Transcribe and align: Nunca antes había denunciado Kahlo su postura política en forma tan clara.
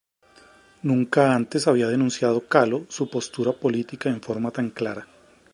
Nunca 0.81 1.35
antes 1.35 1.67
había 1.67 1.85
denunciado 1.87 2.47
Kahlo 2.47 2.87
su 2.89 3.07
postura 3.11 3.51
política 3.53 4.09
en 4.09 4.19
forma 4.19 4.49
tan 4.49 4.71
clara. 4.71 5.05